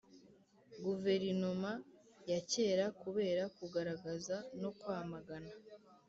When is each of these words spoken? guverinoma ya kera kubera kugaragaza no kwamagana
guverinoma 0.83 1.71
ya 2.31 2.39
kera 2.51 2.85
kubera 3.01 3.43
kugaragaza 3.57 4.35
no 4.61 4.69
kwamagana 4.79 5.51